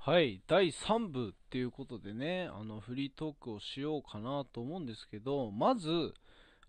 [0.00, 6.14] はい、第3部っていうことでね、あの、フリートークをしようかなと思うんですけど、まず、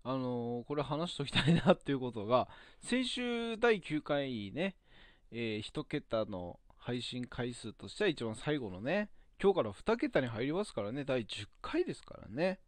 [0.02, 2.48] あのこれ話しときたいなっていうことが、
[2.82, 4.76] 先週第9回ね、
[5.30, 9.10] えー、1桁の配信回数としては一番最後のね、
[9.42, 12.60] 今日から2桁に入りますからね、第10回ですからね。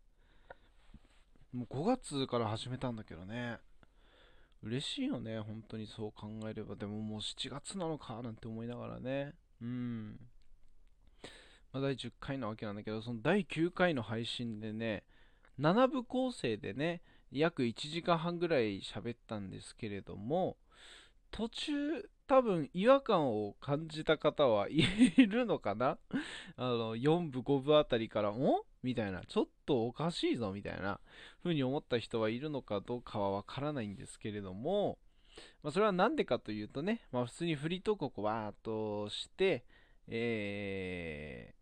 [1.53, 3.59] もう5月から始めたんだけどね。
[4.63, 6.77] 嬉しいよね、本当にそう考えれば。
[6.77, 9.35] でももう7月なのかなんて思いながらね。
[9.61, 10.21] うん。
[11.73, 15.05] まあ、第10回なわけなんだけど、その第9回の配信でね、
[15.59, 20.57] 7部構成でね、約1時間半ぐらい喋ったんですけれども、
[21.31, 21.73] 途中
[22.27, 24.83] 多分違和感を感じた方はい
[25.27, 25.99] るのかな？
[26.57, 28.67] あの、4部5部あたりから、お？
[28.83, 31.01] みたいな、ちょっとおかしいぞみたいな
[31.43, 34.99] 風に思った人はいるのかどうかはわからないんですけれども、
[35.63, 39.65] まあ、それはなんでかというとね、まあ、普通にフリートークをこわーっとして、
[40.09, 41.55] え、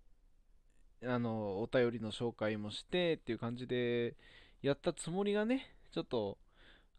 [1.04, 4.16] あの、お便りの紹介もしてっていう感じで
[4.62, 6.38] やったつもりがね、ちょっと、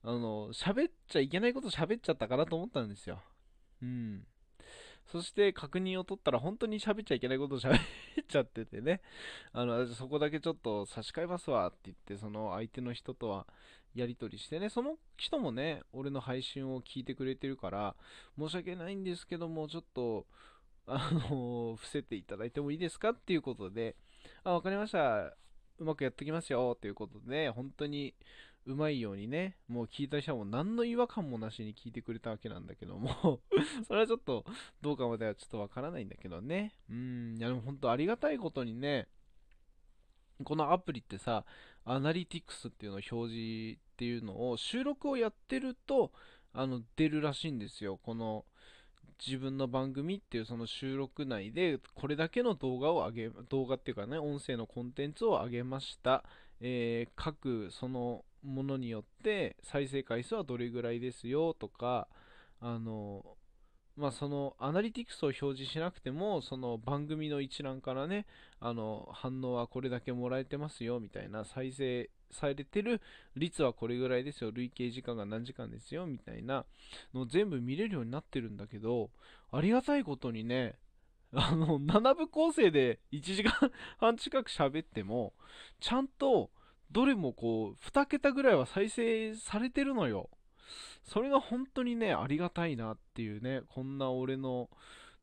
[0.04, 3.22] あの、喋っちゃいけないこと喋っちゃったかなと思ったんですよ。
[3.82, 4.26] うん。
[5.12, 7.80] そして確認を取ったら本当に喋っちゃいけないことを 喋っ
[8.28, 9.02] ちゃっててね。
[9.52, 13.46] あの、そこだけちょっと差し替えますわって言って、その相手の人とは
[13.94, 17.96] やり取りしてね、その人もね、俺の配信を聞いてくれてるから、
[18.38, 20.26] 申し訳ないんですけども、ちょっと、
[20.88, 23.96] あの、伏せていただいてもいいですかっていうことで、
[24.44, 25.36] あ、わかりました。
[25.80, 28.14] うまくやっときますよっていうことで、本当に
[28.66, 33.42] うまいようにね、もう聞いた人はもう何の違和感もなしに聞いてくれたわけなんだけども
[33.88, 34.46] それはちょっと
[34.82, 36.76] どうかまではちょっとわからないんだけどね。
[36.90, 39.08] うん、いやでも本当ありがたいことにね、
[40.44, 41.46] このアプリってさ、
[41.86, 46.12] アナリティクスっていうのを表示っていうのを収録をやってると、
[46.54, 47.98] あの、出るらしいんですよ。
[47.98, 48.46] この
[49.26, 56.24] 自分の番組っていうその収録内でこれだけの動画を上げ、動画っていうかね、音声のコンテンツを上げました。
[56.60, 62.08] えー各そのものによって再生回数はどれぐらいですよとか、
[62.60, 63.38] あの、
[63.98, 68.26] まあ、そのアナリティクスを表示しなくても、その番組の一覧からね、
[68.60, 73.02] あの反応はこれだけもらえてますよみたいな、再生されてる
[73.36, 76.66] 率はこれぐらいですよ、累計時間が何時間ですよみたいな
[77.14, 79.12] の全部見れるようになってるんだけど、
[79.52, 80.76] ありがたいことにね、
[81.34, 83.54] あの7部構成で1時間
[84.00, 85.34] 半近く喋っても、
[85.80, 86.50] ちゃんと
[86.92, 90.30] どれもこう2桁ぐらいは再生されてるのよ。
[91.04, 94.70] それが本当にね、ありがたいなっていうね、こんな俺の、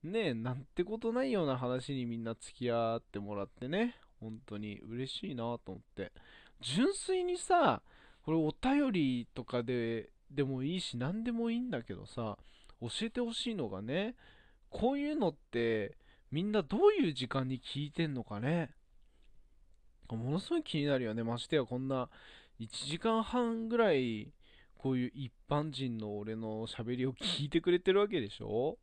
[0.02, 6.12] ね、なんてことないような話にみんな付き合ってもらってね、本当に嬉しいなと思って。
[6.60, 7.82] 純粋にさ、
[8.22, 12.36] これお便りとかで、でもいいし、何でもいいんだけどさ、
[12.80, 14.14] 教えてほしいのがね、
[14.70, 15.96] こういうのって、
[16.30, 18.70] みんなどういう時間に聞いてんのかね。
[20.10, 21.22] ものすごい気になるよね。
[21.22, 22.08] ましてや、こんな
[22.60, 24.32] 1時間半ぐらい、
[24.78, 28.78] こういう一般人の俺の喋りを聞いてくれてるわけでしょ？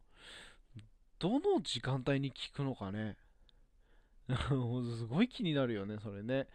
[1.17, 3.17] どの時間帯に聞くのかね？
[4.27, 6.47] すごい気になるよね、それね。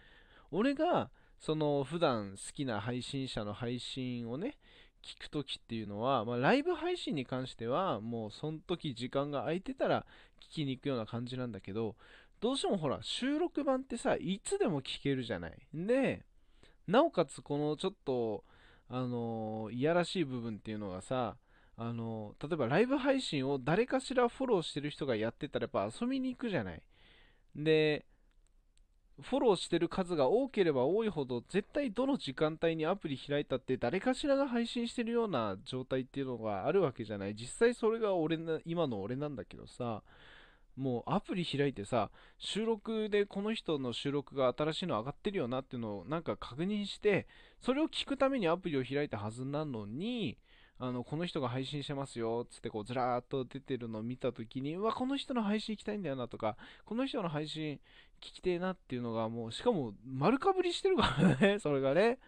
[0.50, 4.58] 俺が、その、普段好きな配信者の配信をね、
[5.02, 10.04] 聞くときっていうのは、まあ、ライブ配信に関しては、もう、その時時間が空いてたら
[10.50, 11.94] 聞きに行くような感じなんだけど、
[12.40, 15.52] どうしてもほら、収録版ってさ、いつでも聞けるじゃない。
[15.72, 16.24] で、
[16.88, 18.44] なおかつこのちょっと、
[18.92, 21.36] あのいやらしい部分っていうのがさ、
[21.76, 26.82] あの例えばライブ配信を誰かしらフォローしてる人がやってたらやっぱ遊びに行くじゃない。
[27.54, 28.04] で、
[29.22, 37.34] フォローしてる数が多ければ多いほど、絶対どの時間帯にアプリ開いたって誰かしらが配信してるような状態っていうのがあるわけじゃない。
[37.34, 40.02] 実際それが俺な、今の俺なんだけどさ、
[40.76, 47.26] もうアプリ開いてさ、収録でこの人の収録が新しいの上がってるよなっていうのをなんか確認して、
[47.60, 50.38] それを聞くためにアプリを開いたはずなのに、
[50.82, 56.56] あの、この人が配信してますよ、つってこうずらーっと出てるのを見たときに、うわ、この人の配信行きたいんだよなとか、
[56.86, 57.74] この人の配信
[58.18, 62.18] 聞きてえなっていうのがもう、しかも丸かぶりしてるからね、 それがね。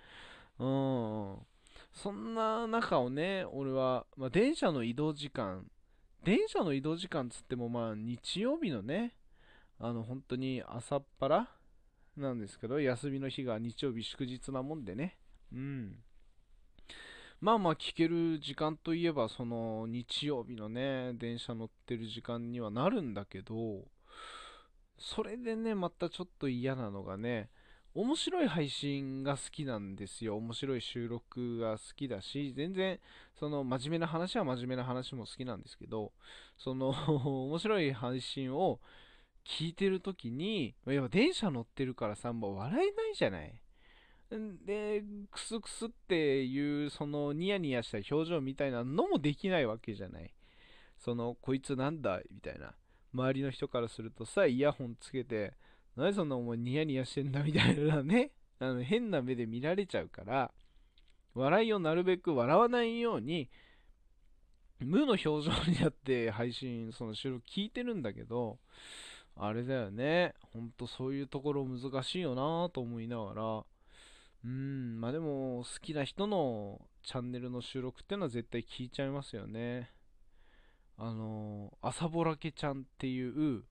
[0.58, 1.38] うん。
[1.94, 5.66] そんな中をね、俺は、まあ、電車の移動時間、
[6.24, 9.14] 電車の移動時間つってもまあ日曜日のね、
[9.80, 11.48] あの本当に朝っぱら
[12.16, 15.18] なんですけど、休みの日が日曜日祝日なもんでね。
[15.52, 15.98] うん。
[17.40, 23.88] まあまあ聞ける時間といえば、その日曜日のね、電車乗ってる時間にはなるんだけど、
[24.98, 27.50] それでね、またちょっと嫌なのがね、
[27.94, 30.36] 面白い配信が好きなんですよ。
[30.36, 32.98] 面白い収録が好きだし、全然、
[33.38, 36.12] その、真面目な話は真面目な話も好きなんですけど、
[36.56, 36.90] その
[37.48, 38.80] 面白い配信を
[39.44, 43.60] 聞いてるときに、いや、電車乗ってるからさ、もう笑えないじゃない。
[44.64, 50.32] で、クスクスっていう、そのニヤニヤした表情みたいなのもできないわけじゃない。
[50.96, 52.74] その、こいつなんだみたいな。
[53.12, 55.52] 周りの人からするとさ、イヤホンつけて、
[55.96, 60.52] 何そんなお前ニヤニヤしてんだみたいなね、 あの変な目で見られちゃうから、
[61.34, 63.50] 笑いをなるべく笑わないように、
[64.80, 68.58] 無の表情になって配信、その収録聞いてるんだけど、
[69.36, 70.34] あれだよね。
[70.52, 73.64] ほんとそういうところ難しいよなと思いながら、
[74.44, 79.90] うん、まあでも好きな人のチャンネルの収録ってのは絶対聞いちゃいますよね。
[80.98, 83.64] あの、朝ぼらけちゃんっていう、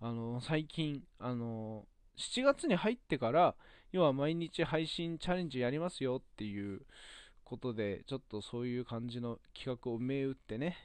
[0.00, 1.86] あの、最近、あの、
[2.16, 3.54] 7月に入ってから、
[3.92, 6.82] 要は毎日配信チャレンジやりますよっていう
[7.44, 10.76] ことで、ちょっとそういう感じの企画を銘打ってね、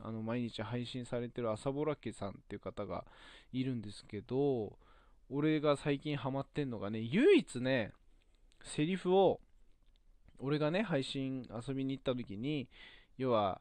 [0.00, 3.04] あの、毎日配信されてる朝ぼらけさんっていう方が
[3.52, 4.78] いるんですけど、
[5.30, 7.92] 俺が最近ハマってんのがね、唯一ね、
[8.64, 9.40] セリフを、
[10.38, 12.68] 俺がね、配信遊びに行った時に、
[13.16, 13.60] 要は、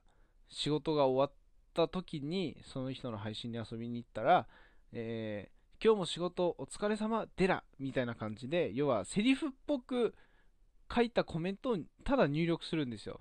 [0.49, 1.39] 仕事が終わっ
[1.73, 4.47] た時に、その人の配信に遊びに行ったら、
[4.97, 10.15] えー、今日も仕事お疲れ様デラみたいな感じで、要はセリフっぽく
[10.93, 13.19] 書いたコメントをただ入力するんですよ。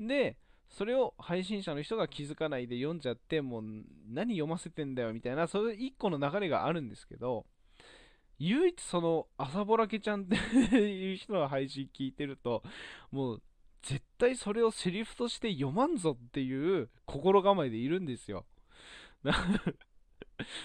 [0.00, 0.38] で、
[0.70, 3.64] それを配信者の人が気づかないで読んじゃって、もう
[4.08, 7.44] 何読ませてんだよみたいな、それ一個の流れがあるんですけど、
[8.38, 12.62] 唯一その朝ぼらけちゃんっていう人の配信聞いてると、
[13.10, 13.42] もう
[13.82, 18.46] 絶対それをセリフとして読まんぞっていう心構えでいるんですよ。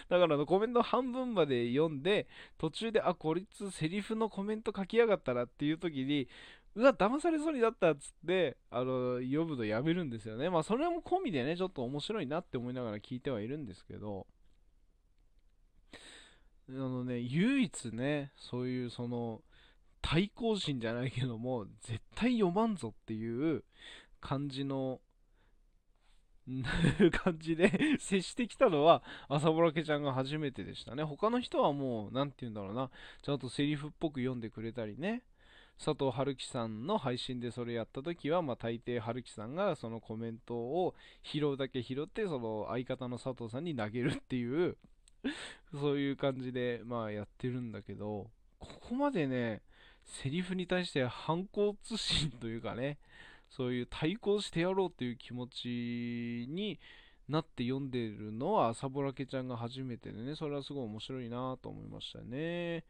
[0.09, 2.27] だからのコメント半分まで読んで、
[2.57, 6.27] 途中で、あ、こいつセリフのコメント書きやがったらっていう時に、
[6.75, 10.49] うわ、騙されそうになったっつって、あの、読むのやめるんですよね。
[10.49, 14.25] まあ、それも込みでね、ちょっと面白いなって思いながら聞いてはいるんですけど、
[16.69, 19.41] あのね、唯一ね、そういうその、
[20.01, 23.63] 対抗心じゃないけども、絶対読まんぞっていう
[24.21, 25.01] 感じの、
[27.11, 31.03] 感じで接してきたのは朝ぼらけちゃんが初めてでしたね。
[31.03, 32.89] 他の人はもう、何て言うんだろうな、
[33.21, 35.23] ちゃんとセリフっぽく読んでくれたりね。
[35.77, 40.93] 佐藤春樹さんの配信でそれやった時は、まあ、大抵春樹さんがそのコメントを
[41.23, 44.77] 拾うだけ拾って、その相方の佐藤さんに投げるっていう
[45.73, 49.61] そういう感じで、まあやってるんだけど、ここまでね、
[50.05, 52.97] セリフに対して反抗通信というかね、
[53.49, 56.79] そういう対抗してやろうという気持ちに
[57.27, 62.85] なって読んでるのは朝ぼらけちゃんが初めてでね、それはすごい面白いなと思いましたね。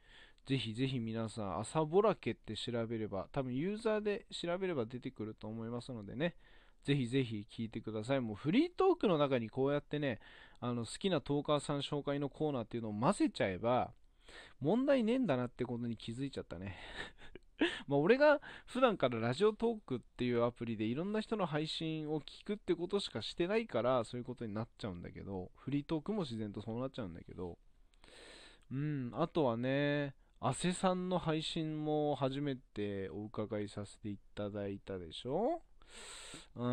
[0.45, 6.35] ぜひぜひ皆さん、朝ぼらけって調べれば、多分ユーザーで調べれば出てくると思いますのでね、
[6.83, 8.21] ぜひぜひ聞いてください。
[8.21, 10.19] もうフリートークの中にこうやってね、
[10.59, 13.91] あの好きなトーカーさん紹介のコーナーっていうのを混ぜちゃえば、
[14.61, 16.77] 問題ねえんだなってことに気づいちゃったね
[17.87, 27.57] まあ俺が普段からラジオトークっていうアプリでいろんな人の配信を聞くってことしかしてないからそういうことになっちゃうんだけど、フリートークも自然とそうなっちゃうんだけど、
[28.71, 35.61] うん、あとはね、アセさんの配信も初めてお伺いさせていただいたでしょ？
[36.55, 36.67] う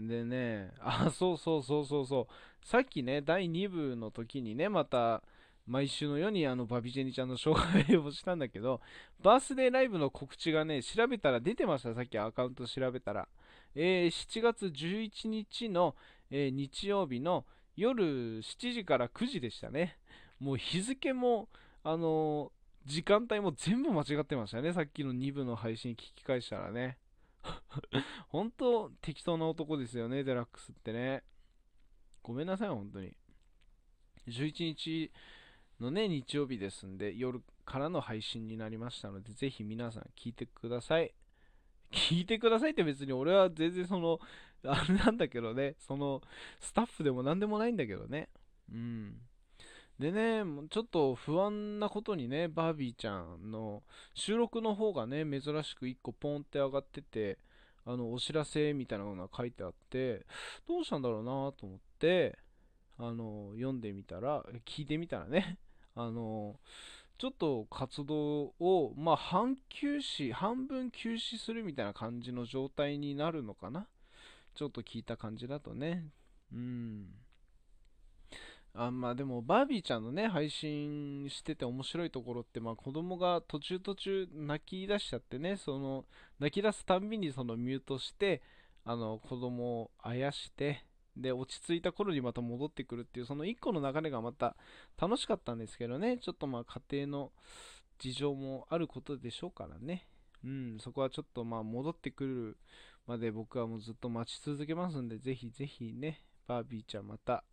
[0.00, 0.06] ん。
[0.08, 2.66] でね、あ、そうそうそうそうそう。
[2.66, 5.22] さっきね、第2部の時にね、また、
[5.66, 8.80] 毎週のようにあのバビジェニちゃんの紹介をしたんだけど、
[9.22, 13.28] バースデーライブの告知がね、調べたら出てました、さっきアカウント調べたら。
[13.74, 15.94] えー、7月11日の、
[16.30, 19.98] えー、日曜日の夜7時から9時でしたね。
[20.40, 21.48] もう日付も、
[21.84, 24.72] あのー、時間帯も全部間違ってましたね。
[24.72, 26.98] さっきの2部の配信聞き返したらね。
[28.28, 31.22] 本当適当な男ですよね、デラックスってね。
[32.22, 33.16] ごめんなさい、本当に。
[34.26, 35.10] 11日
[35.80, 41.14] のね、日曜日ですんで、夜からの配信になりましたので、ぜひ皆さん聞いてください。
[41.92, 44.20] 聞いてくださいって別に俺は全然その、
[44.64, 46.22] あれなんだけどね、その、
[46.60, 48.28] スタッフでも何でもないんだけどね。
[48.70, 49.20] うん。
[49.98, 53.82] でね、ちょっと不安なことにね、バービーちゃんの
[54.14, 57.38] 収録の方がね、珍しく1個ポンって上がってて、
[57.84, 60.26] あの、お知らせみたいなのが書いてあって、
[60.66, 62.38] どうしたんだろうなと思って、
[63.02, 65.58] あの、読んでみたら、聞いてみたらね、
[65.96, 66.58] あの、
[67.18, 73.88] ちょっと活動を、まあ、半休止、半分休止するみたいな感じの状態になるのかな？
[74.54, 76.10] ちょっと聞いた感じだとね。
[76.52, 77.14] うん。
[78.74, 86.06] あまあでもバービーちゃんのね配信してて面白いところってまあ子供が途中途中泣き出しちゃってねその
[86.38, 88.40] 泣き出すたんびにそのミュートして
[88.84, 90.84] あの子供をあやして
[91.16, 94.56] で落ち着いた頃にまた戻ってくるっていうその1個の流れがまた
[95.00, 97.32] 楽しかったんですけどねちょっとまあ家庭の
[97.98, 100.06] 事情もあることでしょうからね
[100.44, 102.56] うんそこはちょっとまあ戻ってくる
[103.06, 107.44] まで僕はもうずっと待ち続けますんでぜひぜひねバービーちゃんまた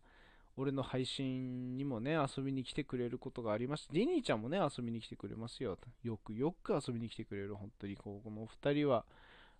[0.60, 3.88] 俺の配信にもね、遊びに来てくれることがあります。
[3.94, 5.78] ディニーちゃんもね、遊びに来てくれますよ。
[6.04, 7.56] よくよく遊びに来てくれる。
[7.56, 9.06] 本当に、ここの2人は、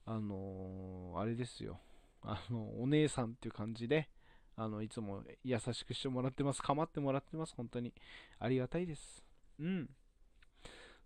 [0.06, 1.80] あのー、あれですよ。
[2.22, 4.10] あの、お姉さんっていう感じで、
[4.56, 6.62] あの、いつも優しくしてもらってます。
[6.62, 7.54] 構ってもらってます。
[7.56, 7.94] 本当に。
[8.40, 9.24] ありがたいです。
[9.60, 9.90] うん。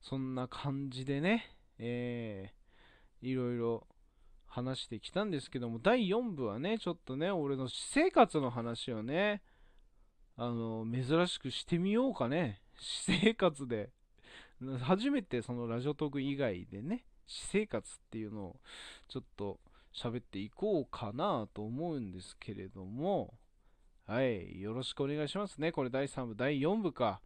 [0.01, 3.87] そんな感じでね、えー、いろいろ
[4.47, 9.41] 話してきたんですけども、第4部はね、ちょっとね、俺の私生活の話をね、
[10.35, 12.61] あの、珍しくしてみようかね。
[12.75, 13.91] 私生活で。
[14.81, 18.59] 初めてそのラジオトーク以外でね、私生活っていうのを
[19.07, 19.59] ちょっと
[19.93, 23.33] 喋っていこうかなと思うんですけれども、
[24.05, 25.71] はい、よろしくお願いしますね。
[25.71, 27.21] これ第3部、第4部か。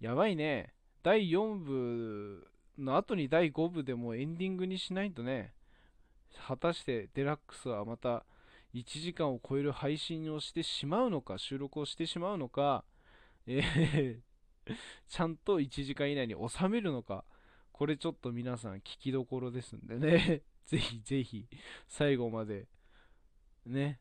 [0.00, 0.74] やばいね。
[1.02, 2.46] 第4部
[2.78, 5.54] の後に第5部でもエンディングにしないとね、
[6.46, 8.26] 果たしてデラックスはまた
[8.74, 12.84] 1時間を超える配信をしてしまうのか、収録をしてしまうのか、
[13.46, 14.28] えー
[15.08, 17.24] ちゃんと1時間以内に収めるのか、
[17.78, 21.46] これちょっと皆さん聞きどころですんでね、 ぜひぜひ
[21.86, 22.66] 最後まで
[23.64, 24.00] ね、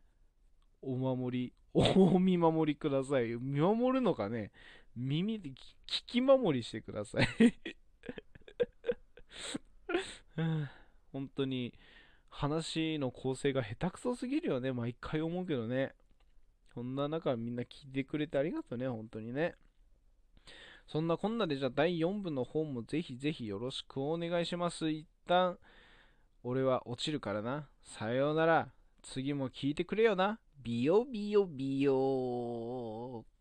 [0.81, 3.27] お守り、 お見守りください。
[3.35, 4.51] 見守るのかね、
[4.95, 5.55] 耳で聞
[6.07, 7.27] き守りしてください
[11.13, 11.77] 本当に
[12.29, 14.73] 話の構成が下手くそすぎるよね。
[14.73, 15.93] 毎回思うけどね。
[16.73, 19.55] そんな中みんな聞いてくれてありがとうね、本当にね。
[20.87, 24.89] そんなこんなでじゃあ第4部の方もぜひぜひよろしくお願いします。
[24.89, 25.57] 一旦、
[26.43, 27.67] 俺は落ちるからな。
[27.83, 28.69] さようなら。
[29.03, 30.39] 次も聞いてくれよな。
[30.63, 33.36] ビヨビヨビヨー。